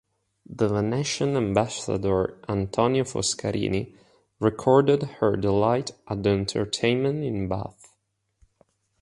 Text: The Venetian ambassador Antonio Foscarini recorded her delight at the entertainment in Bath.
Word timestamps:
The 0.49 0.67
Venetian 0.67 1.37
ambassador 1.37 2.43
Antonio 2.49 3.03
Foscarini 3.03 3.95
recorded 4.39 5.03
her 5.19 5.35
delight 5.35 5.91
at 6.07 6.23
the 6.23 6.31
entertainment 6.31 7.23
in 7.23 7.47
Bath. 7.47 7.93